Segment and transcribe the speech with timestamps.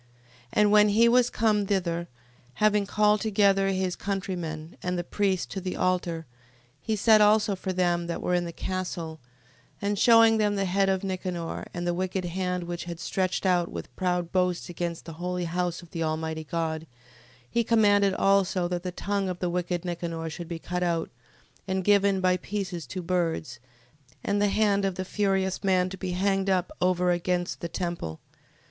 [0.51, 0.51] 15:31.
[0.53, 2.07] And when he was come thither,
[2.55, 6.25] having called together his countrymen, and the priests to the altar,
[6.81, 9.19] he sent also for them that were in the castle,
[9.79, 9.87] 15:32.
[9.87, 13.45] And shewing them the head of Nicanor, and the wicked hand, which he had stretched
[13.45, 16.87] out, with proud boasts, against the holy house of the Almighty God, 15:33.
[17.51, 21.11] He commanded also, that the tongue of the wicked Nicanor should be cut out,
[21.67, 23.59] and given by pieces to birds,
[24.23, 28.19] and the hand of the furious man to be hanged up over against the temple.